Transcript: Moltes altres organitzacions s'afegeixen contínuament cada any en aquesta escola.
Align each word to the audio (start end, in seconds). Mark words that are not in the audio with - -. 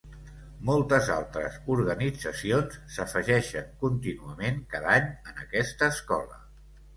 Moltes 0.67 1.09
altres 1.15 1.57
organitzacions 1.73 2.79
s'afegeixen 2.95 3.69
contínuament 3.85 4.59
cada 4.73 4.91
any 4.97 5.07
en 5.13 5.45
aquesta 5.45 5.93
escola. 5.99 6.43